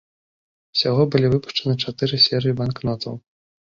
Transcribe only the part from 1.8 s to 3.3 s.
чатыры серыі банкнотаў.